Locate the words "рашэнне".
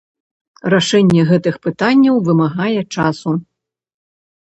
0.73-1.21